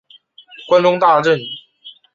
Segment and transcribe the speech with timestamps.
[0.67, 1.39] 关中大震。